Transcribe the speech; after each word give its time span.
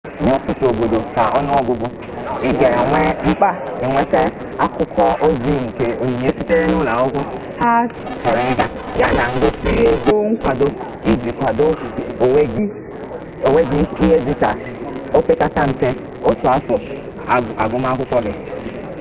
nye 0.23 0.31
ututu 0.37 0.63
obodo 0.71 0.99
ka 1.15 1.23
n'onu-ogugu 1.31 1.87
iga 2.49 2.67
enwe 2.81 3.01
mkpa 3.25 3.51
inweta 3.83 4.19
akwukwo-ozi 4.63 5.53
nke 5.67 5.87
onyinye 6.01 6.29
sitere 6.37 6.63
ulo-akwukwo 6.81 7.35
ha 7.61 7.71
choro 8.21 8.41
iga 8.51 8.65
ya 8.99 9.07
na 9.17 9.23
ihe 9.27 9.35
ngosi 9.41 9.69
ego 9.91 10.13
nkwado 10.31 10.67
iji 11.11 11.31
kwadoo 11.37 11.73
onwe 13.45 13.61
gi 13.69 13.81
ihe 14.03 14.17
dika 14.25 14.49
opekata 15.17 15.61
mpe 15.71 15.89
otu 16.29 16.45
afo 16.55 16.75
aguma 17.63 17.87
akwukwo 17.91 18.19
gi 18.25 18.33